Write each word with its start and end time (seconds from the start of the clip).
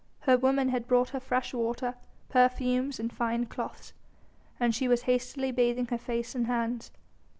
Her 0.21 0.35
women 0.35 0.69
had 0.69 0.87
brought 0.87 1.09
her 1.11 1.19
fresh 1.19 1.53
water, 1.53 1.93
perfumes 2.27 2.99
and 2.99 3.13
fine 3.13 3.45
cloths, 3.45 3.93
and 4.59 4.73
she 4.73 4.87
was 4.87 5.03
hastily 5.03 5.51
bathing 5.51 5.85
her 5.89 5.97
face 5.99 6.33
and 6.33 6.47
hands. 6.47 6.89